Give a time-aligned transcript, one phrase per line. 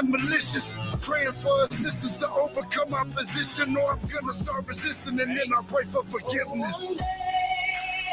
[0.00, 0.64] and malicious.
[1.02, 5.84] Praying for assistance to overcome opposition, or I'm gonna start resisting and then I pray
[5.84, 6.76] for forgiveness.
[6.76, 7.04] One day,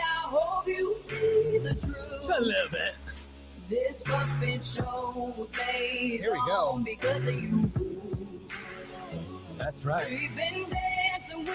[0.05, 2.31] I hope you see the truth.
[2.37, 2.93] A little bit.
[3.69, 6.81] This puppet show stays Here we go.
[6.85, 7.71] because of you.
[9.57, 10.07] That's right.
[10.09, 11.49] We've been dancing with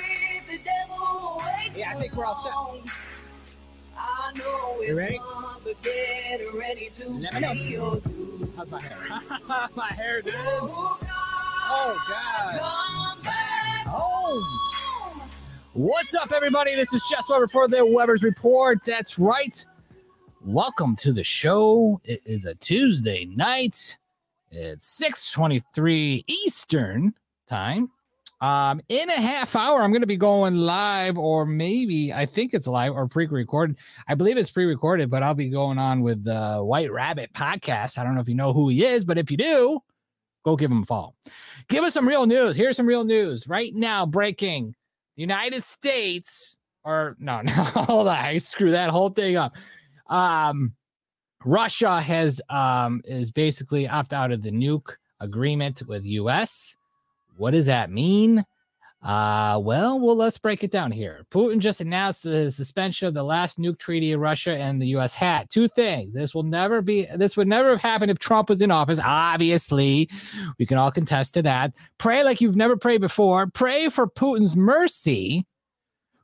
[0.51, 2.53] the devil way Yeah, I think we're all set.
[2.53, 2.83] long.
[3.97, 5.19] I know You it's ready?
[5.19, 8.03] fun, but get ready to Let me know.
[8.43, 8.71] Pay your dues.
[8.71, 9.69] How's my hair?
[9.77, 10.35] my hair, dude.
[10.37, 11.09] Oh, God.
[11.71, 12.61] Oh, God.
[12.61, 15.23] Come back home.
[15.75, 16.75] What's up, everybody?
[16.75, 18.79] This is Jess Weber for the Weber's Report.
[18.85, 19.65] That's right.
[20.45, 22.01] Welcome to the show.
[22.05, 23.97] It is a Tuesday night.
[24.51, 27.15] It's 6:23 Eastern
[27.47, 27.91] time.
[28.43, 32.53] Um, in a half hour, I'm going to be going live, or maybe I think
[32.53, 33.79] it's live or pre-recorded.
[34.09, 37.99] I believe it's pre-recorded, but I'll be going on with the White Rabbit podcast.
[37.99, 39.79] I don't know if you know who he is, but if you do,
[40.45, 41.15] go give him a follow.
[41.69, 42.57] Give us some real news.
[42.57, 44.05] Here's some real news right now.
[44.05, 44.75] Breaking:
[45.15, 49.53] the United States, or no, no, hold on, I screw that whole thing up.
[50.09, 50.75] Um,
[51.45, 56.77] Russia has um is basically opt out of the nuke agreement with US.
[57.43, 58.45] What does that mean?
[59.03, 61.27] Uh, well, well, let's break it down here.
[61.33, 65.51] Putin just announced the suspension of the last nuke treaty Russia and the US had.
[65.51, 66.15] Two things.
[66.15, 69.01] This will never be this would never have happened if Trump was in office.
[69.03, 70.09] Obviously,
[70.61, 71.75] we can all contest to that.
[71.99, 73.49] Pray like you've never prayed before.
[73.49, 75.45] Pray for Putin's mercy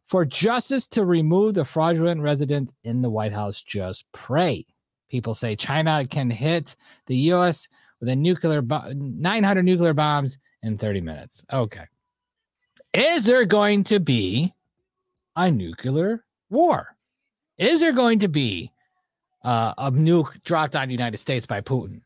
[0.06, 3.60] for justice to remove the fraudulent resident in the White House.
[3.60, 4.64] Just pray.
[5.08, 7.66] People say China can hit the US
[7.98, 11.44] with a nuclear bo- 900 nuclear bombs in 30 minutes.
[11.52, 11.84] Okay.
[12.94, 14.52] Is there going to be
[15.36, 16.96] a nuclear war?
[17.58, 18.72] Is there going to be
[19.44, 22.00] uh, a nuke dropped on the United States by Putin?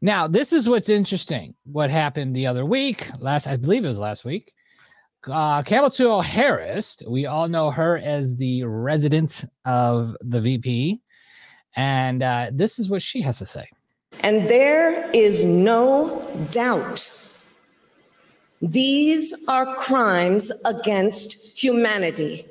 [0.00, 1.54] Now, this is what's interesting.
[1.64, 3.08] What happened the other week?
[3.20, 4.52] Last, I believe it was last week.
[5.26, 11.00] Uh, Kamala Harris, we all know her as the resident of the VP.
[11.76, 13.66] And uh, this is what she has to say.
[14.20, 17.31] And there is no doubt
[18.62, 22.46] these are crimes against humanity.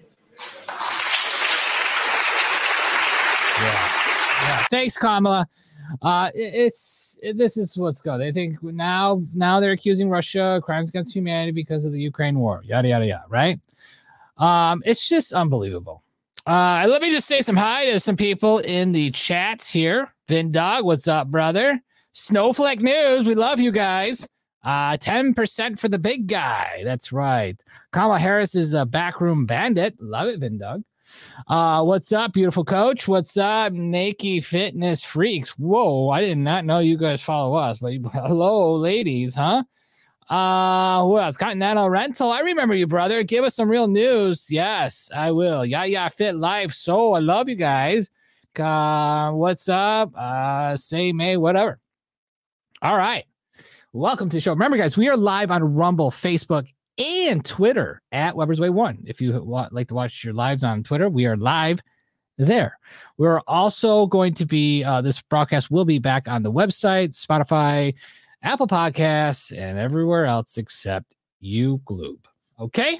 [3.60, 3.90] Yeah.
[4.44, 4.64] yeah.
[4.70, 5.48] Thanks, Kamala.
[6.02, 8.20] Uh, it- it's it- this is what's going.
[8.20, 12.40] They think now now they're accusing Russia of crimes against humanity because of the Ukraine
[12.40, 12.62] war.
[12.66, 13.24] Yada yada yada.
[13.30, 13.60] Right?
[14.38, 16.02] Um, it's just unbelievable.
[16.48, 20.10] Uh, let me just say some hi to some people in the chats here.
[20.28, 21.80] Vin Dog, what's up, brother?
[22.14, 24.28] Snowflake News, we love you guys.
[24.64, 26.82] Uh, 10% for the big guy.
[26.84, 27.62] That's right.
[27.92, 29.96] Kamala Harris is a backroom bandit.
[30.00, 30.84] Love it, Vin Dog.
[31.48, 33.08] Uh, what's up, beautiful coach?
[33.08, 35.52] What's up, Naked Fitness Freaks?
[35.58, 39.64] Whoa, I did not know you guys follow us, but you- hello, ladies, huh?
[40.30, 41.36] Uh, who else?
[41.36, 42.32] Continental Rental.
[42.32, 43.22] I remember you, brother.
[43.24, 44.48] Give us some real news.
[44.50, 45.66] Yes, I will.
[45.66, 46.72] Yeah, yeah, fit life.
[46.72, 48.10] So I love you guys.
[48.58, 50.16] Uh, what's up?
[50.16, 51.80] Uh, say May, whatever.
[52.82, 53.26] All right.
[53.94, 54.54] Welcome to the show.
[54.54, 59.00] Remember, guys, we are live on Rumble, Facebook, and Twitter at Weber's Way One.
[59.06, 61.82] If you like to watch your lives on Twitter, we are live
[62.38, 62.80] there.
[63.18, 67.94] We're also going to be uh, this broadcast will be back on the website, Spotify,
[68.42, 71.14] Apple Podcasts, and everywhere else except
[71.44, 72.24] YouTube.
[72.62, 72.98] Okay.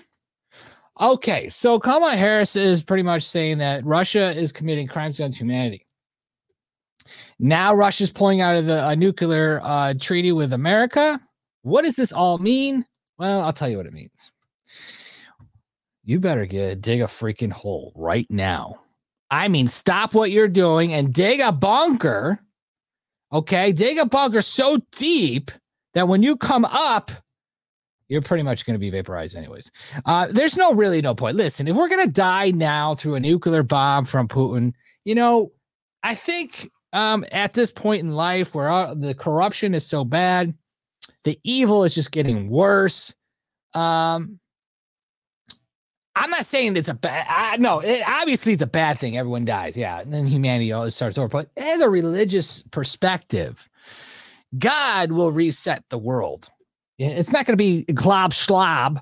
[1.00, 5.86] Okay, so Kamala Harris is pretty much saying that Russia is committing crimes against humanity.
[7.40, 11.20] Now Russia's pulling out of the nuclear uh, treaty with America.
[11.64, 12.86] What does this all mean?
[13.18, 14.32] Well, I'll tell you what it means.
[16.04, 18.80] You better get dig a freaking hole right now.
[19.30, 22.40] I mean, stop what you're doing and dig a bunker.
[23.32, 25.52] Okay, dig a bunker so deep
[25.94, 27.12] that when you come up,
[28.10, 29.72] you're pretty much going to be vaporized anyways.
[30.06, 31.38] Uh, there's no really no point.
[31.38, 34.74] Listen, if we're going to die now through a nuclear bomb from Putin,
[35.06, 35.52] you know,
[36.04, 40.54] I think um, at this point in life where uh, the corruption is so bad,
[41.24, 43.14] the evil is just getting worse.
[43.74, 44.40] Um,
[46.16, 47.26] I'm not saying it's a bad.
[47.30, 49.18] I, no, it obviously it's a bad thing.
[49.18, 51.30] Everyone dies, yeah, and then humanity always starts over.
[51.30, 53.70] But as a religious perspective,
[54.58, 56.50] God will reset the world.
[57.00, 59.02] It's not going to be glob schlob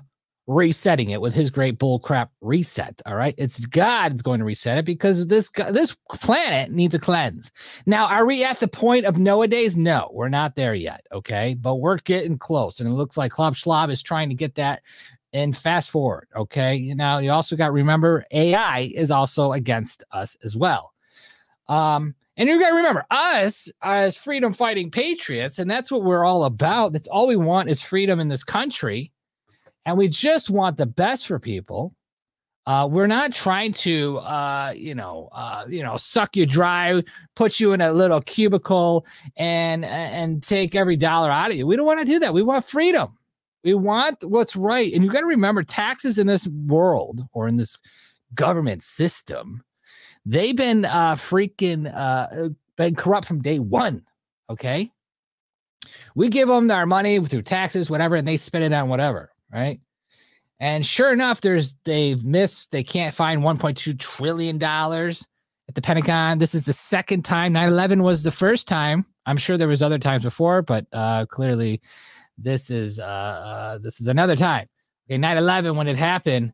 [0.50, 3.00] resetting it with his great bull crap reset.
[3.06, 7.52] All right, it's God's going to reset it because this this planet needs a cleanse.
[7.86, 9.78] Now, are we at the point of Noah days?
[9.78, 11.06] No, we're not there yet.
[11.12, 14.56] Okay, but we're getting close, and it looks like Klob Schlob is trying to get
[14.56, 14.82] that
[15.32, 16.26] and fast forward.
[16.34, 16.92] Okay.
[16.94, 20.92] Now you also got remember AI is also against us as well.
[21.68, 26.24] Um, and you got to remember us as freedom fighting patriots, and that's what we're
[26.24, 26.92] all about.
[26.92, 29.12] That's all we want is freedom in this country.
[29.86, 31.94] And we just want the best for people.
[32.66, 37.02] Uh, we're not trying to, uh, you know, uh, you know, suck you dry,
[37.34, 39.06] put you in a little cubicle,
[39.36, 41.66] and and take every dollar out of you.
[41.66, 42.34] We don't want to do that.
[42.34, 43.16] We want freedom.
[43.64, 44.92] We want what's right.
[44.92, 47.78] And you got to remember, taxes in this world or in this
[48.34, 49.64] government system
[50.26, 54.02] They've been uh, freaking uh, been corrupt from day one.
[54.48, 54.90] Okay.
[56.14, 59.80] We give them our money through taxes, whatever, and they spend it on whatever, right?
[60.60, 65.26] And sure enough, there's they've missed, they can't find 1.2 trillion dollars
[65.68, 66.38] at the Pentagon.
[66.38, 67.54] This is the second time.
[67.54, 69.06] 9-11 was the first time.
[69.26, 71.80] I'm sure there was other times before, but uh clearly
[72.36, 74.66] this is uh, uh this is another time.
[75.08, 76.52] Okay, 9-11 when it happened,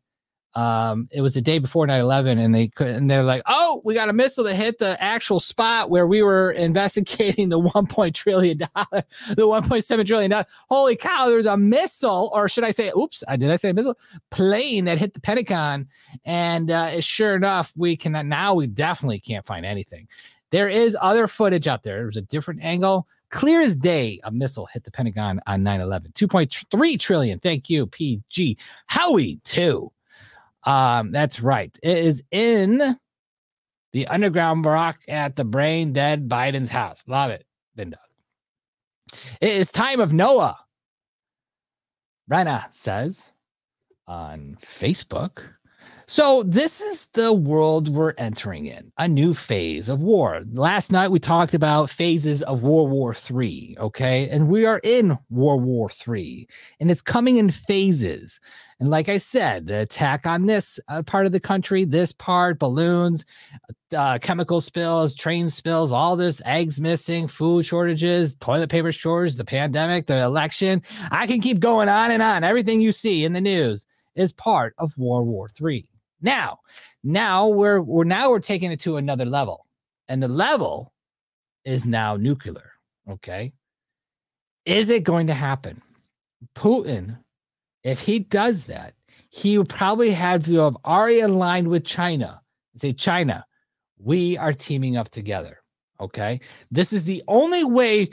[0.57, 3.95] um, it was the day before 9-11 and they could and they're like oh we
[3.95, 7.59] got a missile that hit the actual spot where we were investigating the
[7.95, 8.13] 1.
[8.13, 12.91] trillion dollar the 1.7 trillion dollar holy cow there's a missile or should i say
[12.97, 13.99] oops i did i say missile?
[14.31, 15.87] Plane that hit the pentagon
[16.25, 20.09] and uh, sure enough we can now we definitely can't find anything.
[20.51, 21.97] There is other footage out there.
[21.97, 23.07] There's a different angle.
[23.31, 27.39] Clear as day a missile hit the pentagon on 9-11 2.3 trillion.
[27.39, 28.57] Thank you pg
[28.87, 29.93] howie too
[30.67, 31.77] um, that's right.
[31.83, 32.97] It is in
[33.93, 37.03] the underground rock at the brain dead Biden's house.
[37.07, 37.47] Love it,
[37.77, 37.99] Linda.
[39.41, 40.59] It is time of Noah.
[42.29, 43.31] Rena says
[44.07, 45.56] on Facebook.
[46.09, 50.45] So, this is the world we're entering in a new phase of war.
[50.53, 54.29] Last night we talked about phases of World War III, okay?
[54.29, 56.47] And we are in World War III,
[56.79, 58.39] and it's coming in phases.
[58.79, 62.61] And like I said, the attack on this uh, part of the country, this part,
[62.61, 63.25] balloons,
[63.93, 69.45] uh, chemical spills, train spills, all this, eggs missing, food shortages, toilet paper shortage, the
[69.45, 70.83] pandemic, the election.
[71.11, 72.45] I can keep going on and on.
[72.45, 75.85] Everything you see in the news is part of World War III.
[76.21, 76.61] Now,
[77.03, 79.67] now we're we're now we're taking it to another level.
[80.09, 80.93] And the level
[81.65, 82.73] is now nuclear.
[83.09, 83.53] Okay.
[84.65, 85.83] Is it going to happen?
[86.55, 87.19] Putin,
[87.83, 88.95] if he does that,
[89.31, 92.41] he would probably have to have already aligned with China
[92.79, 93.45] say, China,
[93.99, 95.63] we are teaming up together.
[96.01, 96.41] Okay.
[96.71, 98.11] This is the only way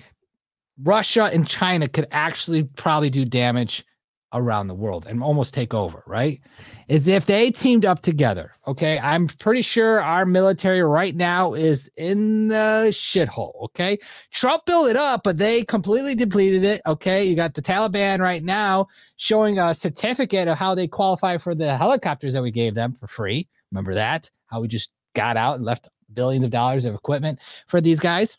[0.81, 3.85] Russia and China could actually probably do damage
[4.33, 6.41] around the world and almost take over, right?
[6.87, 8.51] Is if they teamed up together.
[8.67, 8.99] Okay.
[8.99, 13.63] I'm pretty sure our military right now is in the shithole.
[13.65, 13.97] Okay.
[14.31, 16.81] Trump built it up, but they completely depleted it.
[16.85, 17.23] Okay.
[17.25, 18.87] You got the Taliban right now
[19.17, 23.07] showing a certificate of how they qualify for the helicopters that we gave them for
[23.07, 23.47] free.
[23.71, 24.29] Remember that?
[24.47, 28.37] How we just got out and left billions of dollars of equipment for these guys.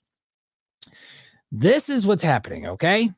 [1.50, 2.66] This is what's happening.
[2.66, 3.10] Okay.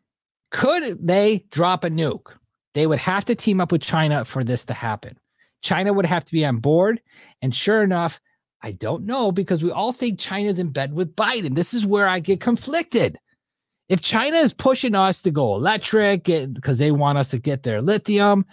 [0.50, 2.32] Could they drop a nuke?
[2.76, 5.16] They would have to team up with China for this to happen.
[5.62, 7.00] China would have to be on board.
[7.40, 8.20] And sure enough,
[8.62, 11.54] I don't know because we all think China's in bed with Biden.
[11.54, 13.16] This is where I get conflicted.
[13.88, 17.80] If China is pushing us to go electric because they want us to get their
[17.80, 18.44] lithium,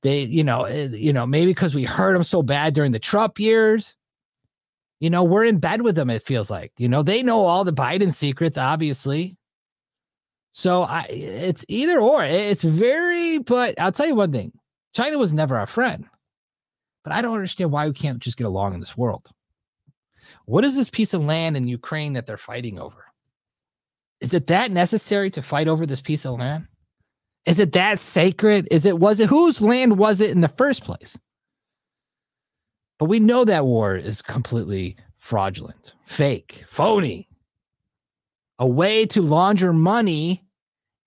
[0.00, 2.98] they, you know, eh, you know, maybe because we hurt them so bad during the
[2.98, 3.94] Trump years,
[5.00, 6.08] you know, we're in bed with them.
[6.08, 9.36] It feels like, you know, they know all the Biden secrets, obviously.
[10.52, 12.24] So I, it's either or.
[12.24, 14.52] It's very, but I'll tell you one thing:
[14.94, 16.06] China was never our friend.
[17.04, 19.30] But I don't understand why we can't just get along in this world.
[20.44, 23.06] What is this piece of land in Ukraine that they're fighting over?
[24.20, 26.68] Is it that necessary to fight over this piece of land?
[27.46, 28.68] Is it that sacred?
[28.70, 31.18] Is it was it whose land was it in the first place?
[32.98, 37.29] But we know that war is completely fraudulent, fake, phony
[38.60, 40.44] a way to launder money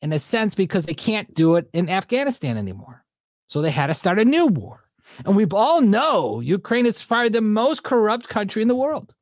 [0.01, 3.05] in a sense because they can't do it in Afghanistan anymore.
[3.47, 4.83] So they had to start a new war.
[5.25, 9.13] And we all know Ukraine is far the most corrupt country in the world.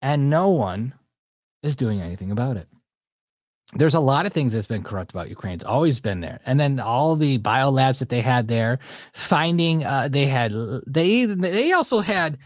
[0.00, 0.94] And no one
[1.62, 2.66] is doing anything about it.
[3.74, 5.54] There's a lot of things that's been corrupt about Ukraine.
[5.54, 6.40] It's always been there.
[6.46, 8.78] And then all the biolabs that they had there,
[9.12, 10.52] finding uh, they had
[10.86, 12.38] they they also had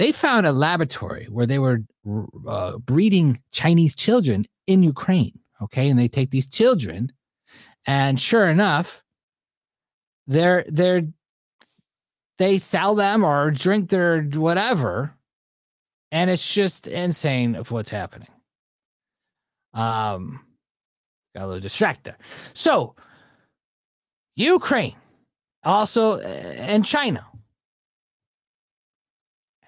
[0.00, 1.82] they found a laboratory where they were
[2.48, 5.38] uh, breeding Chinese children in Ukraine.
[5.60, 7.12] Okay, and they take these children,
[7.86, 9.04] and sure enough,
[10.26, 11.02] they're they're
[12.38, 15.14] they sell them or drink their whatever,
[16.10, 18.28] and it's just insane of what's happening.
[19.74, 20.46] Um,
[21.34, 22.16] got a little distracted.
[22.54, 22.94] So,
[24.34, 24.96] Ukraine,
[25.62, 27.26] also, uh, and China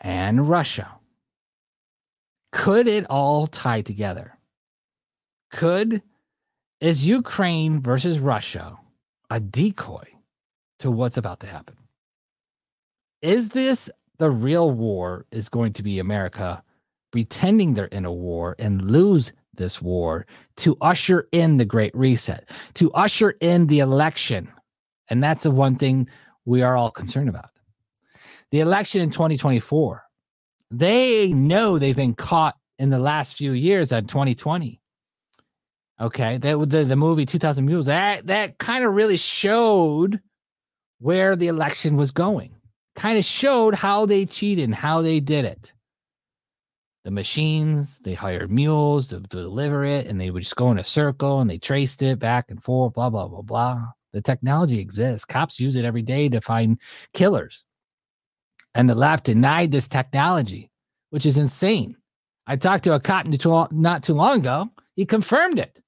[0.03, 0.89] and Russia
[2.53, 4.39] Could it all tie together?
[5.53, 6.03] Could
[6.81, 8.79] is Ukraine versus Russia
[9.31, 10.05] a decoy
[10.81, 11.77] to what's about to happen?
[13.23, 16.63] Is this the real war is going to be America
[17.13, 22.49] pretending they're in a war and lose this war to usher in the great reset,
[22.75, 24.51] to usher in the election.
[25.09, 26.09] And that's the one thing
[26.47, 27.52] we are all concerned about.
[28.53, 30.05] The election in 2024.
[30.71, 34.81] They know they've been caught in the last few years at 2020.
[36.01, 40.21] Okay, that the, the movie 2000 Mules that that kind of really showed
[40.99, 42.55] where the election was going.
[42.95, 45.73] Kind of showed how they cheated and how they did it
[47.05, 47.99] the machines.
[48.03, 51.41] They hired mules to, to, deliver it, and they would just go in a circle
[51.41, 53.87] and they traced it back and forth, blah, blah, blah, blah.
[54.13, 55.25] The technology exists.
[55.25, 56.79] Cops use it every day to find
[57.13, 57.65] killers.
[58.75, 60.71] And the left denied this technology,
[61.11, 61.97] which is insane.
[62.47, 63.27] I talked to a cop
[63.73, 64.71] not too long ago.
[64.97, 65.79] He confirmed it.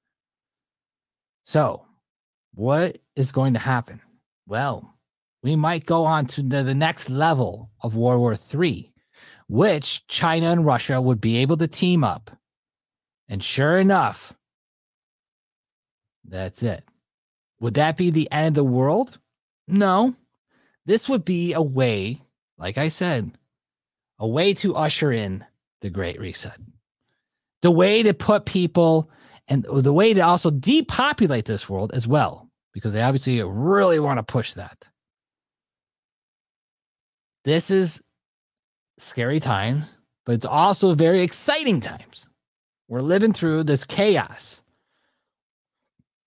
[1.45, 1.85] So,
[2.55, 4.01] what is going to happen?
[4.47, 4.95] Well,
[5.43, 8.95] we might go on to the, the next level of World War III
[9.49, 12.31] which China and Russia would be able to team up.
[13.29, 14.35] And sure enough,
[16.25, 16.85] that's it.
[17.61, 19.19] Would that be the end of the world?
[19.69, 20.15] No.
[20.87, 22.21] This would be a way,
[22.59, 23.33] like I said,
[24.19, 25.45] a way to usher in
[25.81, 26.57] the Great Reset.
[27.63, 29.11] The way to put people
[29.49, 34.19] and the way to also depopulate this world as well, because they obviously really want
[34.19, 34.89] to push that.
[37.45, 38.01] This is
[38.99, 39.85] scary times,
[40.25, 42.27] but it's also very exciting times.
[42.89, 44.63] We're living through this chaos.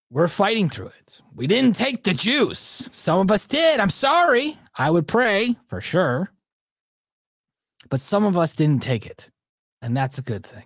[0.10, 1.22] We're fighting through it.
[1.36, 2.90] We didn't take the juice.
[2.94, 3.80] Some of us did.
[3.80, 4.54] I'm sorry.
[4.76, 6.32] I would pray for sure.
[7.90, 9.30] But some of us didn't take it.
[9.82, 10.64] And that's a good thing.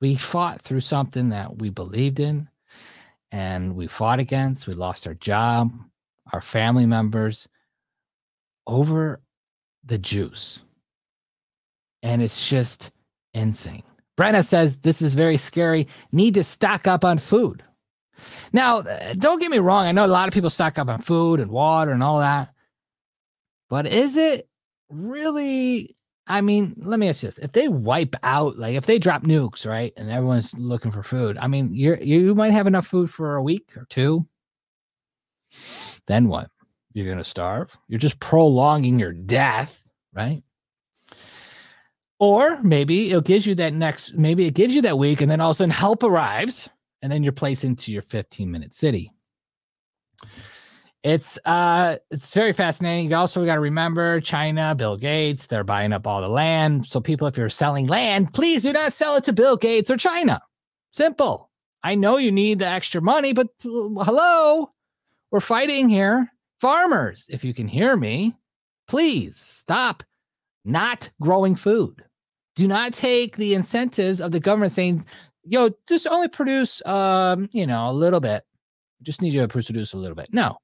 [0.00, 2.48] We fought through something that we believed in
[3.30, 4.66] and we fought against.
[4.66, 5.70] We lost our job,
[6.32, 7.48] our family members
[8.66, 9.20] over
[9.84, 10.62] the juice.
[12.02, 12.92] And it's just
[13.34, 13.82] insane.
[14.18, 15.86] Brenna says this is very scary.
[16.12, 17.62] Need to stock up on food.
[18.52, 19.86] Now, uh, don't get me wrong.
[19.86, 22.52] I know a lot of people stock up on food and water and all that.
[23.68, 24.48] But is it
[24.88, 25.96] really?
[26.26, 29.22] I mean, let me ask you this: If they wipe out, like if they drop
[29.22, 33.10] nukes, right, and everyone's looking for food, I mean, you're you might have enough food
[33.10, 34.26] for a week or two.
[36.06, 36.50] Then what?
[36.92, 37.76] You're going to starve.
[37.88, 40.42] You're just prolonging your death, right?
[42.18, 45.40] Or maybe it gives you that next, maybe it gives you that week, and then
[45.40, 46.68] all of a sudden help arrives,
[47.02, 49.12] and then you're placed into your 15 minute city.
[51.02, 53.10] It's uh it's very fascinating.
[53.10, 56.86] You also got to remember China, Bill Gates, they're buying up all the land.
[56.86, 59.96] So people, if you're selling land, please do not sell it to Bill Gates or
[59.96, 60.42] China.
[60.92, 61.50] Simple.
[61.82, 64.70] I know you need the extra money, but hello,
[65.30, 66.30] we're fighting here.
[66.60, 68.36] Farmers, if you can hear me,
[68.86, 70.02] please stop
[70.66, 72.04] not growing food.
[72.56, 75.06] Do not take the incentives of the government saying,
[75.44, 78.44] yo, just only produce um, you know, a little bit.
[79.02, 80.32] Just need you to produce a little bit.
[80.32, 80.58] No.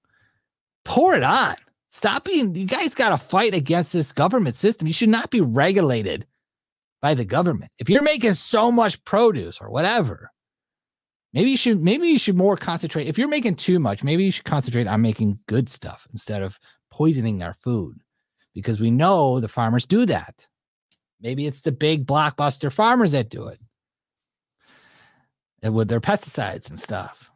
[0.84, 1.56] Pour it on.
[1.88, 4.86] Stop being you guys got to fight against this government system.
[4.86, 6.26] You should not be regulated
[7.00, 7.72] by the government.
[7.78, 10.30] If you're making so much produce or whatever,
[11.36, 13.08] Maybe you should maybe you should more concentrate.
[13.08, 16.58] If you're making too much, maybe you should concentrate on making good stuff instead of
[16.90, 18.00] poisoning our food.
[18.54, 20.48] Because we know the farmers do that.
[21.20, 23.60] Maybe it's the big blockbuster farmers that do it.
[25.62, 27.30] And with their pesticides and stuff.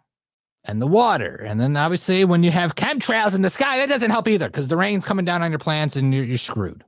[0.65, 1.37] And the water.
[1.37, 4.69] And then obviously when you have chemtrails in the sky, that doesn't help either because
[4.69, 6.85] the rain's coming down on your plants and you're, you're screwed.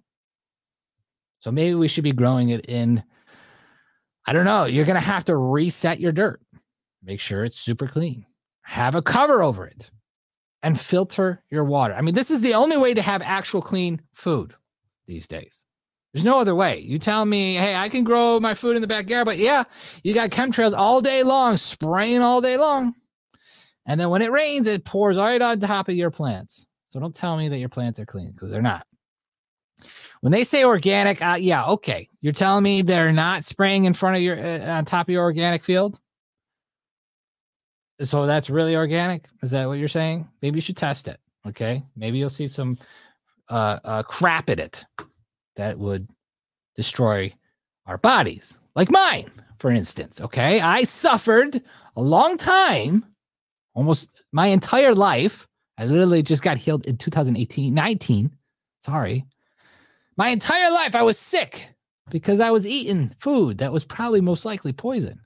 [1.41, 3.03] So maybe we should be growing it in
[4.27, 4.67] I don't know.
[4.67, 6.41] You're going to have to reset your dirt.
[7.03, 8.25] Make sure it's super clean.
[8.63, 9.91] Have a cover over it
[10.63, 11.95] and filter your water.
[11.95, 14.55] I mean, this is the only way to have actual clean food
[15.07, 15.67] these days.
[16.13, 16.81] There's no other way.
[16.81, 19.65] You tell me, hey, I can grow my food in the backyard, but yeah,
[20.03, 22.95] you got chemtrails all day long, spraying all day long.
[23.87, 26.67] And then when it rains, it pours right on top of your plants.
[26.91, 28.87] So don't tell me that your plants are clean because they're not.
[30.21, 32.09] When they say organic, uh, yeah, okay.
[32.21, 35.23] You're telling me they're not spraying in front of your uh, on top of your
[35.23, 35.99] organic field.
[38.03, 39.27] So that's really organic.
[39.43, 40.29] Is that what you're saying?
[40.43, 41.19] Maybe you should test it.
[41.47, 41.83] Okay.
[41.97, 42.79] Maybe you'll see some
[43.49, 44.85] uh, uh, crap in it
[45.57, 46.09] that would
[46.77, 47.33] destroy
[47.87, 50.21] our bodies, like mine, for instance.
[50.21, 50.61] Okay.
[50.61, 51.63] I suffered
[51.97, 53.05] a long time,
[53.75, 55.47] almost my entire life.
[55.79, 58.31] I literally just got healed in 2018, 19.
[58.85, 59.25] Sorry.
[60.17, 61.67] My entire life, I was sick
[62.11, 65.21] because I was eating food that was probably most likely poison.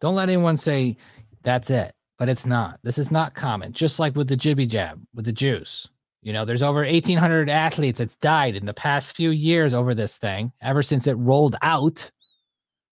[0.00, 0.96] Don't let anyone say
[1.44, 2.78] that's it but it's not.
[2.82, 3.72] This is not common.
[3.72, 5.88] Just like with the jibby jab, with the juice.
[6.24, 10.18] You know, there's over 1,800 athletes that's died in the past few years over this
[10.18, 12.10] thing, ever since it rolled out.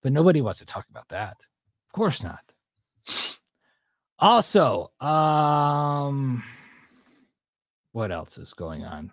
[0.03, 1.45] But nobody wants to talk about that.
[1.89, 2.41] Of course not.
[4.19, 6.45] Also, um,
[7.93, 9.11] what else is going on?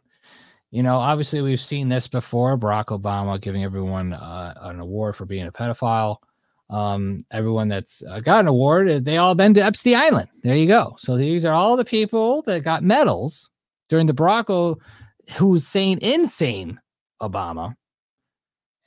[0.69, 2.57] You know, obviously we've seen this before.
[2.57, 6.17] Barack Obama giving everyone uh, an award for being a pedophile
[6.69, 10.29] um, everyone that's uh, got an award, uh, they all been to Epstein Island.
[10.43, 10.95] There you go.
[10.97, 13.48] So these are all the people that got medals
[13.89, 14.79] during the Barack
[15.37, 16.79] Hussein insane
[17.21, 17.73] Obama.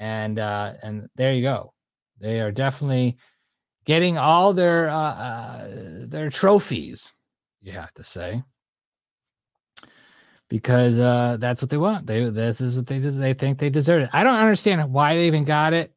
[0.01, 1.75] And uh, and there you go.
[2.21, 3.19] They are definitely
[3.85, 5.69] getting all their uh, uh,
[6.09, 7.13] their trophies.
[7.61, 8.43] You have to say
[10.49, 12.07] because uh, that's what they want.
[12.07, 14.11] They this is what they they think they deserve it.
[14.13, 15.95] I don't understand why they even got it.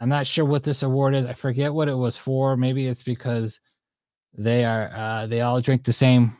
[0.00, 1.26] I'm not sure what this award is.
[1.26, 2.56] I forget what it was for.
[2.56, 3.60] Maybe it's because
[4.32, 6.32] they are uh, they all drink the same.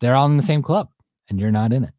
[0.00, 0.88] They're all in the same club,
[1.28, 1.94] and you're not in it.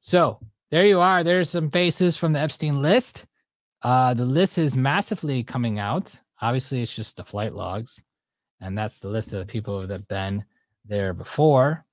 [0.00, 0.38] So
[0.70, 1.24] there you are.
[1.24, 3.26] There's some faces from the Epstein list.
[3.82, 6.18] Uh, the list is massively coming out.
[6.40, 8.02] Obviously, it's just the flight logs,
[8.60, 10.44] and that's the list of the people that have been
[10.84, 11.84] there before.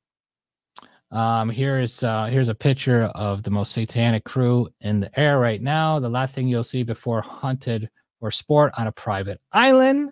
[1.12, 5.62] Um, here's uh, here's a picture of the most satanic crew in the air right
[5.62, 6.00] now.
[6.00, 10.12] The last thing you'll see before hunted for sport on a private island.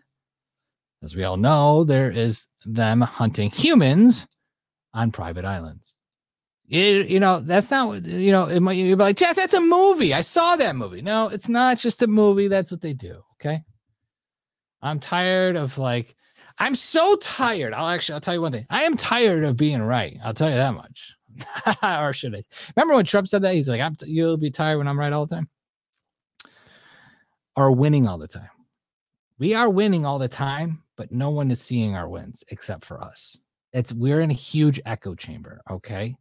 [1.02, 4.28] As we all know, there is them hunting humans
[4.94, 5.96] on private islands.
[6.66, 10.14] You, you know, that's not, you know, it might, you're like, Jess, that's a movie.
[10.14, 11.02] I saw that movie.
[11.02, 12.48] No, it's not just a movie.
[12.48, 13.22] That's what they do.
[13.36, 13.62] Okay.
[14.82, 16.16] I'm tired of like
[16.58, 17.74] I'm so tired.
[17.74, 18.66] I'll actually I'll tell you one thing.
[18.70, 20.18] I am tired of being right.
[20.24, 21.16] I'll tell you that much.
[21.84, 22.42] or should I?
[22.76, 23.56] Remember when Trump said that?
[23.56, 25.50] He's like, I'm "You'll be tired when I'm right all the time."
[27.56, 28.50] Or winning all the time.
[29.40, 33.02] We are winning all the time, but no one is seeing our wins except for
[33.02, 33.38] us.
[33.74, 35.62] It's we're in a huge echo chamber.
[35.70, 36.16] Okay.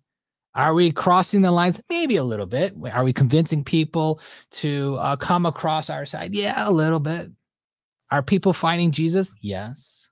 [0.55, 1.81] Are we crossing the lines?
[1.89, 2.75] Maybe a little bit.
[2.93, 4.21] Are we convincing people
[4.53, 6.35] to uh, come across our side?
[6.35, 7.31] Yeah, a little bit.
[8.11, 9.31] Are people finding Jesus?
[9.41, 10.09] Yes.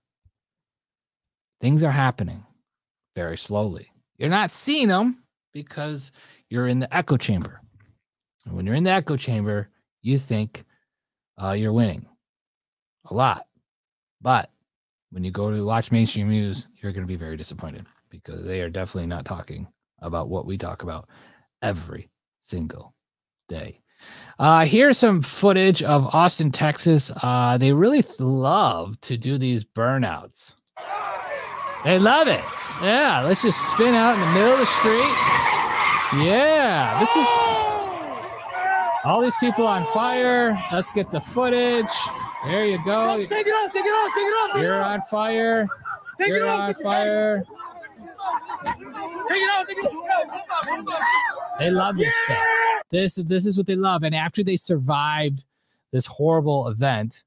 [1.60, 2.44] Things are happening
[3.16, 3.90] very slowly.
[4.16, 6.12] You're not seeing them because
[6.50, 7.60] you're in the echo chamber.
[8.46, 9.68] And when you're in the echo chamber,
[10.02, 10.64] you think
[11.42, 12.06] uh, you're winning
[13.06, 13.46] a lot.
[14.20, 14.50] But
[15.10, 18.60] when you go to watch mainstream news, you're going to be very disappointed because they
[18.60, 19.66] are definitely not talking
[20.00, 21.08] about what we talk about
[21.62, 22.94] every single
[23.48, 23.80] day.
[24.38, 27.10] Uh, here's some footage of Austin, Texas.
[27.22, 30.54] Uh, they really love to do these burnouts.
[31.84, 32.44] They love it.
[32.82, 36.24] Yeah, let's just spin out in the middle of the street.
[36.24, 37.26] Yeah, this is
[39.04, 40.56] all these people on fire.
[40.72, 41.90] Let's get the footage.
[42.44, 43.16] There you go.
[43.18, 44.62] Take it off, take it off, take it off.
[44.62, 45.68] You're on fire.
[46.18, 47.44] Take You're it off, on take it fire.
[49.28, 51.58] Take it off, take it off.
[51.58, 52.38] They love this stuff.
[52.90, 54.02] This this is what they love.
[54.02, 55.44] And after they survived
[55.92, 57.24] this horrible event,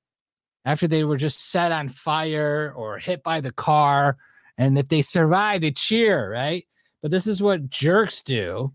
[0.65, 4.17] after they were just set on fire or hit by the car
[4.57, 6.65] And if they survive, they cheer, right?
[7.01, 8.71] But this is what jerks do,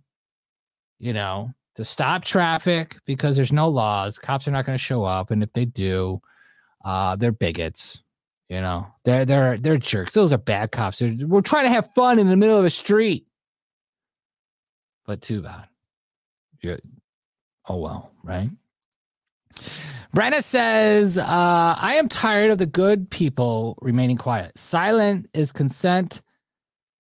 [0.99, 4.19] you know, to stop traffic because there's no laws.
[4.19, 5.31] Cops are not going to show up.
[5.31, 6.21] And if they do,
[6.85, 8.03] uh, they're bigots.
[8.49, 10.15] You know, they're they're they're jerks.
[10.15, 11.01] Those are bad cops.
[11.01, 13.27] They're, we're trying to have fun in the middle of a street.
[15.05, 15.67] But too bad.
[16.61, 16.79] You're,
[17.69, 18.51] oh well, right?
[20.15, 24.57] Brenna says, uh, I am tired of the good people remaining quiet.
[24.57, 26.23] Silent is consent,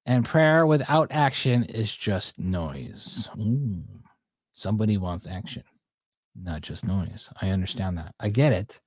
[0.04, 3.28] and prayer without action is just noise.
[3.38, 3.84] Ooh,
[4.56, 5.62] somebody wants action,
[6.34, 7.28] not just noise.
[7.42, 8.14] I understand that.
[8.18, 8.80] I get it.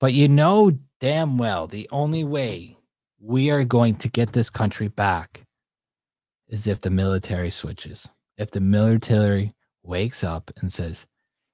[0.00, 2.76] But you know damn well the only way
[3.20, 5.42] we are going to get this country back
[6.48, 8.08] is if the military switches.
[8.36, 11.06] If the military wakes up and says,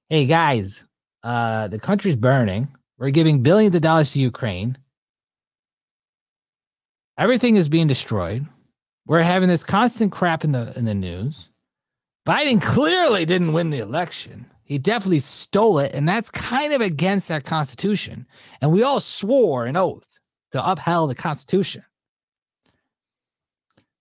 [0.09, 0.83] hey guys,
[1.23, 2.67] uh, the country's burning.
[2.97, 4.77] We're giving billions of dollars to Ukraine.
[7.17, 8.45] Everything is being destroyed.
[9.05, 11.49] We're having this constant crap in the in the news.
[12.25, 14.45] Biden clearly didn't win the election.
[14.63, 18.25] He definitely stole it, and that's kind of against our Constitution.
[18.61, 20.07] And we all swore an oath
[20.51, 21.83] to upheld the Constitution.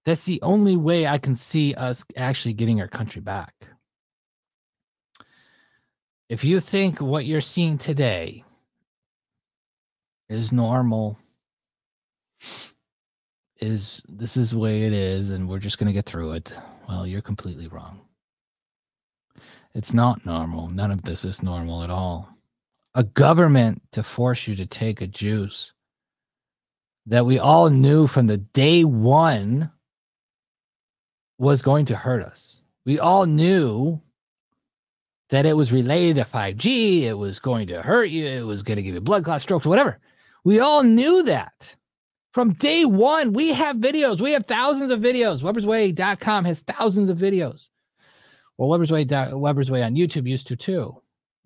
[0.04, 3.54] That's the only way I can see us actually getting our country back.
[6.28, 8.44] If you think what you're seeing today
[10.28, 11.18] is normal,
[13.60, 16.52] is this is the way it is, and we're just going to get through it,
[16.88, 18.00] well, you're completely wrong.
[19.74, 20.68] It's not normal.
[20.68, 22.28] None of this is normal at all.
[22.94, 25.72] A government to force you to take a juice
[27.06, 29.70] that we all knew from the day one
[31.38, 32.60] was going to hurt us.
[32.84, 34.00] We all knew
[35.30, 38.76] that it was related to 5G, it was going to hurt you, it was going
[38.76, 39.98] to give you blood clot strokes, whatever.
[40.44, 41.74] We all knew that.
[42.34, 44.20] From day one, we have videos.
[44.20, 45.42] We have thousands of videos.
[45.42, 47.68] Webersway.com has thousands of videos.
[48.62, 50.96] Well, Weber's Way, Weber's Way on YouTube used to too.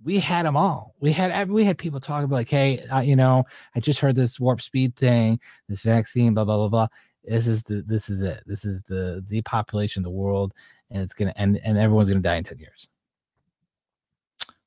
[0.04, 0.94] We had them all.
[1.00, 4.38] We had we had people talking about like, hey, you know, I just heard this
[4.38, 6.88] warp speed thing, this vaccine, blah blah blah blah.
[7.24, 8.42] This is the this is it.
[8.44, 10.52] This is the the population of the world,
[10.90, 12.86] and it's gonna and and everyone's gonna die in ten years.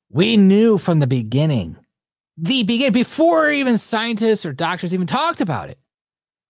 [0.08, 1.76] We knew from the beginning,
[2.36, 5.78] the beginning, before even scientists or doctors even talked about it.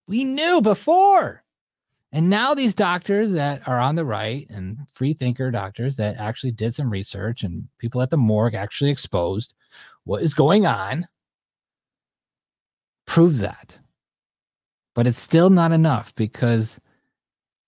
[0.08, 1.44] We knew before.
[2.12, 6.52] And now these doctors that are on the right and free thinker doctors that actually
[6.52, 9.54] did some research and people at the morgue actually exposed
[10.04, 11.06] what is going on
[13.06, 13.78] prove that.
[14.94, 16.80] But it's still not enough because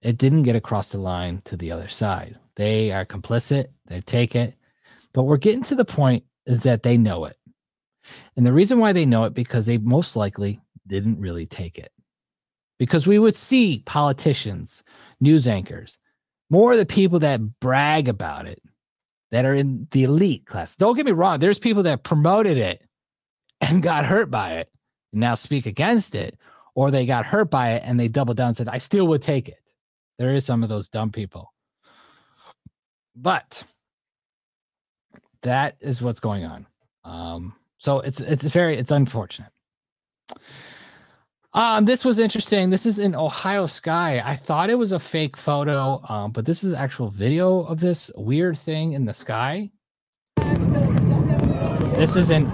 [0.00, 2.38] it didn't get across the line to the other side.
[2.57, 4.55] They are complicit, they take it.
[5.12, 7.37] But we're getting to the point is that they know it.
[8.37, 11.91] And the reason why they know it because they most likely didn't really take it
[12.83, 14.83] because we would see politicians,
[15.21, 16.01] news anchors,
[16.51, 18.61] more of the people that brag about it
[19.31, 20.75] that are in the elite class.
[20.75, 22.83] Don't get me wrong, there's people that promoted it
[23.61, 24.68] and got hurt by it
[25.12, 26.37] and now speak against it,
[26.75, 29.23] or they got hurt by it and they doubled down and said, I still would
[29.23, 29.62] take it.
[30.18, 31.53] There is some of those dumb people.
[33.14, 33.62] But
[35.42, 36.66] that is what's going on.
[37.05, 39.53] Um, so it's it's very it's unfortunate.
[41.55, 42.71] Um, this was interesting.
[42.71, 44.23] This is in Ohio sky.
[44.25, 48.11] I thought it was a fake photo, um, but this is actual video of this
[48.17, 49.71] weird thing in the sky.
[51.95, 52.51] This is in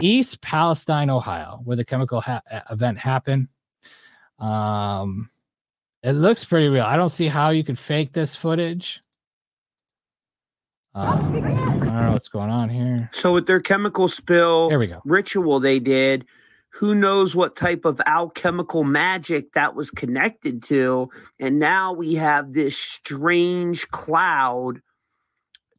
[0.00, 2.40] East Palestine, Ohio, where the chemical ha-
[2.70, 3.48] event happened.
[4.38, 5.28] Um,
[6.04, 6.84] it looks pretty real.
[6.84, 9.00] I don't see how you could fake this footage.
[10.94, 11.40] Um, I
[11.84, 13.10] don't know what's going on here.
[13.12, 15.00] So with their chemical spill There we go.
[15.04, 16.26] ritual they did,
[16.72, 21.08] who knows what type of alchemical magic that was connected to.
[21.38, 24.80] And now we have this strange cloud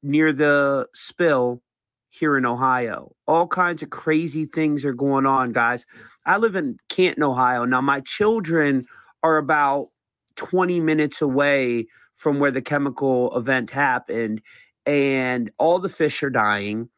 [0.03, 1.61] near the spill
[2.09, 3.15] here in ohio.
[3.25, 5.85] All kinds of crazy things are going on guys.
[6.25, 7.63] I live in canton ohio.
[7.65, 8.85] Now my children
[9.23, 9.89] are about
[10.35, 14.41] 20 minutes away from where the chemical event happened
[14.85, 16.89] and all the fish are dying.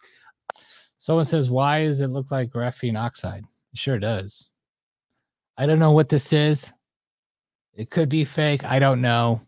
[0.98, 4.50] Someone says, "Why does it look like graphene oxide?" It sure does.
[5.58, 6.72] I don't know what this is.
[7.76, 8.64] It could be fake.
[8.64, 9.42] I don't know,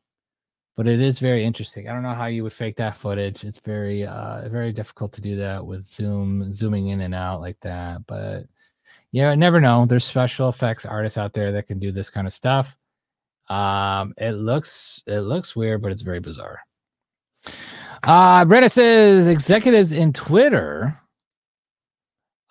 [0.76, 1.88] but it is very interesting.
[1.88, 3.44] I don't know how you would fake that footage.
[3.44, 7.60] It's very, uh, very difficult to do that with Zoom, zooming in and out like
[7.62, 8.06] that.
[8.08, 8.46] But
[9.12, 9.86] yeah, I never know.
[9.86, 12.76] There's special effects artists out there that can do this kind of stuff.
[13.48, 16.60] Um, it looks, it looks weird, but it's very bizarre.
[18.04, 20.96] Uh, Brenna says executives in Twitter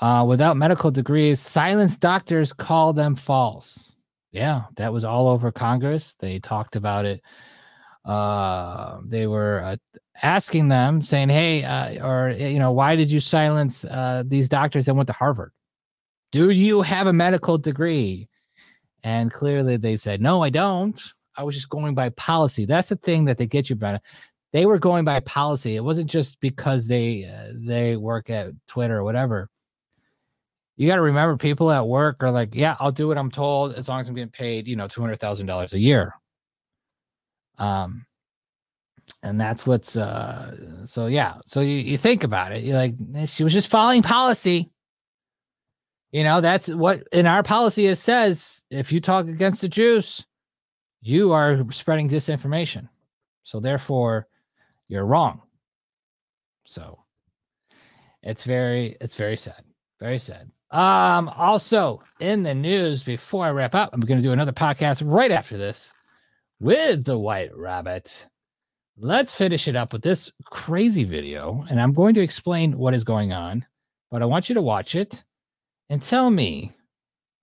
[0.01, 3.95] uh, without medical degrees, silence doctors call them false.
[4.33, 6.17] Yeah, that was all over Congress.
[6.19, 7.23] They talked about it.
[8.05, 9.77] Uh, they were uh,
[10.23, 14.87] asking them, saying, "Hey, uh, or you know, why did you silence uh, these doctors
[14.87, 15.53] that went to Harvard?
[16.33, 18.29] Do you have a medical degree?"
[19.05, 21.01] And clearly, they said, "No, I don't.
[21.37, 24.01] I was just going by policy." That's the thing that they get you, Brenna.
[24.53, 25.77] They were going by policy.
[25.77, 29.49] It wasn't just because they uh, they work at Twitter or whatever
[30.77, 33.75] you got to remember people at work are like, yeah, I'll do what I'm told
[33.75, 36.15] as long as I'm getting paid, you know, $200,000 a year.
[37.59, 38.07] Um,
[39.23, 41.35] and that's what's, uh, so yeah.
[41.47, 42.63] So you, you think about it.
[42.63, 42.95] You're like,
[43.27, 44.71] she was just following policy.
[46.11, 50.27] You know, that's what in our policy it says if you talk against the Jews,
[51.01, 52.89] you are spreading disinformation.
[53.43, 54.27] So therefore,
[54.89, 55.43] you're wrong.
[56.65, 56.99] So
[58.23, 59.63] it's very, it's very sad.
[60.01, 60.51] Very sad.
[60.71, 65.03] Um, also in the news, before I wrap up, I'm going to do another podcast
[65.05, 65.93] right after this
[66.61, 68.27] with the White Rabbit.
[68.97, 73.05] Let's finish it up with this crazy video, and I'm going to explain what is
[73.05, 73.67] going on,
[74.11, 75.23] but I want you to watch it
[75.91, 76.73] and tell me.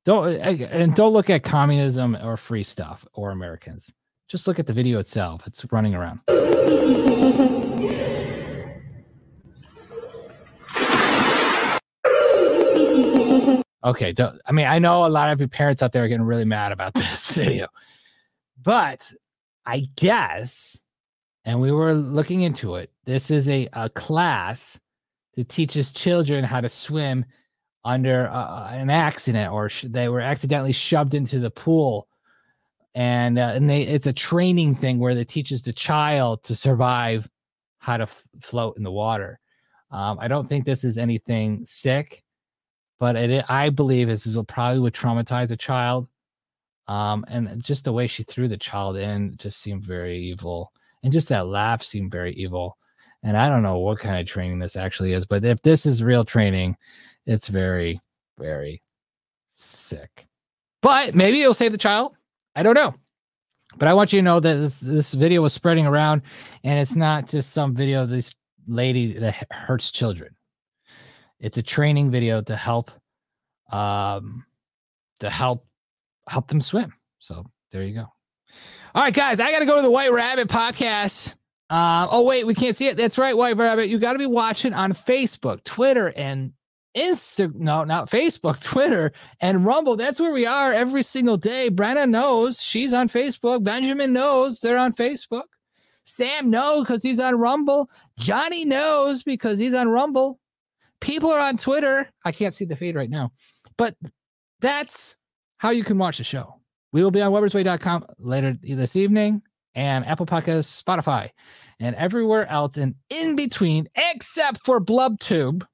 [0.03, 3.93] Don't and don't look at communism or free stuff or Americans.
[4.27, 5.45] Just look at the video itself.
[5.45, 6.21] It's running around.
[13.83, 14.13] Okay,
[14.45, 16.71] I mean, I know a lot of your parents out there are getting really mad
[16.71, 17.67] about this video,
[18.61, 19.11] but
[19.65, 20.77] I guess,
[21.45, 22.91] and we were looking into it.
[23.05, 24.79] This is a, a class
[25.35, 27.25] that teaches children how to swim
[27.83, 32.07] under uh, an accident, or sh- they were accidentally shoved into the pool,
[32.93, 37.27] and uh, and they it's a training thing where it teaches the child to survive
[37.79, 39.39] how to f- float in the water.
[39.89, 42.23] Um, I don't think this is anything sick
[43.01, 46.07] but it, I believe this is probably would traumatize a child.
[46.87, 50.71] Um, and just the way she threw the child in just seemed very evil,
[51.03, 52.77] and just that laugh seemed very evil.
[53.23, 56.03] And I don't know what kind of training this actually is, but if this is
[56.03, 56.77] real training,
[57.25, 57.99] it's very,
[58.37, 58.83] very
[59.53, 60.27] sick.
[60.83, 62.15] But maybe it'll save the child.
[62.55, 62.93] I don't know.
[63.77, 66.21] But I want you to know that this, this video was spreading around,
[66.63, 68.35] and it's not just some video of this
[68.67, 70.35] lady that hurts children.
[71.41, 72.91] It's a training video to help
[73.71, 74.45] um
[75.19, 75.65] to help
[76.27, 76.93] help them swim.
[77.19, 78.07] So there you go.
[78.93, 81.35] All right, guys, I got to go to the White Rabbit podcast.
[81.69, 82.97] Uh, oh wait, we can't see it.
[82.97, 83.87] That's right, White Rabbit.
[83.87, 86.51] You got to be watching on Facebook, Twitter, and
[86.97, 87.55] Instagram.
[87.55, 89.95] No, not Facebook, Twitter, and Rumble.
[89.95, 91.69] That's where we are every single day.
[91.69, 93.63] Brenna knows she's on Facebook.
[93.63, 95.45] Benjamin knows they're on Facebook.
[96.03, 97.89] Sam knows because he's on Rumble.
[98.19, 100.40] Johnny knows because he's on Rumble
[101.01, 102.09] people are on Twitter.
[102.23, 103.31] I can't see the feed right now,
[103.77, 103.95] but
[104.61, 105.15] that's
[105.57, 106.55] how you can watch the show.
[106.93, 109.41] We will be on webersway.com later this evening
[109.75, 111.29] and Apple Podcasts, Spotify,
[111.79, 115.65] and everywhere else and in between, except for BlubTube,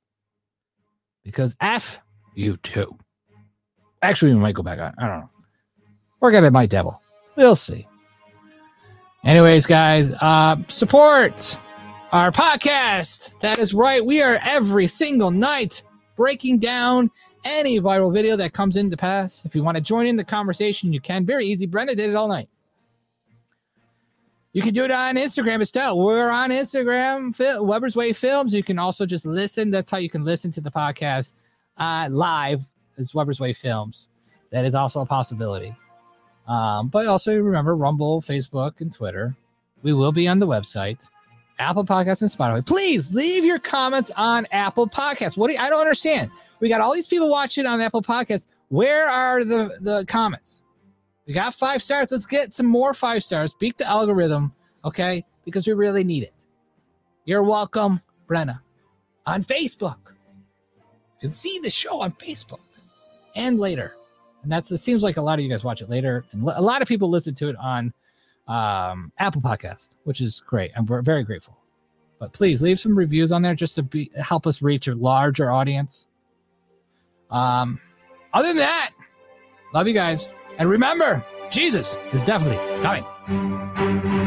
[1.23, 1.99] because F
[2.37, 2.99] YouTube.
[4.01, 4.93] Actually, we might go back on.
[4.97, 5.29] I don't know.
[6.19, 7.01] We're gonna my devil.
[7.35, 7.87] We'll see.
[9.23, 11.57] Anyways, guys, uh, support
[12.11, 13.39] our podcast.
[13.41, 14.03] That is right.
[14.03, 15.83] We are every single night
[16.15, 17.11] breaking down
[17.43, 19.43] any viral video that comes into pass.
[19.45, 21.25] If you want to join in the conversation, you can.
[21.25, 21.65] Very easy.
[21.65, 22.49] Brenda did it all night.
[24.53, 25.99] You can do it on Instagram as well.
[25.99, 28.53] We're on Instagram, Weber's Way Films.
[28.53, 29.69] You can also just listen.
[29.69, 31.33] That's how you can listen to the podcast
[31.77, 32.63] uh, live
[32.97, 34.07] as Weber's Way Films.
[34.49, 35.75] That is also a possibility.
[36.47, 39.35] Um, but also remember Rumble, Facebook, and Twitter.
[39.83, 41.05] We will be on the website.
[41.59, 42.65] Apple Podcasts and Spotify.
[42.65, 45.37] Please leave your comments on Apple Podcasts.
[45.37, 46.29] What do you, I don't understand.
[46.59, 48.45] We got all these people watching on Apple Podcasts.
[48.69, 50.61] Where are the the comments?
[51.25, 52.11] We got five stars.
[52.11, 53.53] Let's get some more five stars.
[53.53, 54.53] Beat the algorithm,
[54.85, 55.23] okay?
[55.45, 56.33] Because we really need it.
[57.25, 58.61] You're welcome, Brenna,
[59.25, 59.97] on Facebook.
[60.05, 62.59] You can see the show on Facebook
[63.35, 63.95] and later.
[64.43, 66.61] And that's it seems like a lot of you guys watch it later, and a
[66.61, 67.93] lot of people listen to it on
[68.47, 70.71] um, Apple Podcast, which is great.
[70.75, 71.57] I'm very grateful.
[72.19, 75.51] But please leave some reviews on there just to be help us reach a larger
[75.51, 76.07] audience.
[77.29, 77.79] Um,
[78.33, 78.91] other than that,
[79.73, 84.26] love you guys, and remember, Jesus is definitely coming.